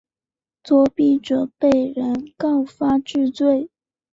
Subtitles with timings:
[0.63, 3.69] 作弊者被人告发治罪。